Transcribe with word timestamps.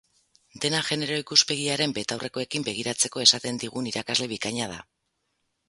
Dena 0.61 0.79
genero 0.87 1.17
ikuspegiaren 1.23 1.93
betaurrekoekin 1.99 2.65
begiratzeko 2.69 3.23
esaten 3.27 3.63
digun 3.67 3.93
irakasle 3.93 4.31
bikaina 4.35 4.75
da. 4.77 4.83